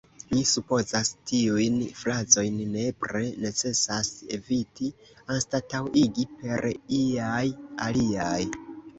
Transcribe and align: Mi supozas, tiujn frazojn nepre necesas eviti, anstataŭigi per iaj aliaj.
Mi 0.29 0.39
supozas, 0.51 1.09
tiujn 1.31 1.73
frazojn 1.97 2.55
nepre 2.75 3.19
necesas 3.45 4.09
eviti, 4.37 4.89
anstataŭigi 5.35 6.25
per 6.39 6.65
iaj 7.01 7.43
aliaj. 7.89 8.39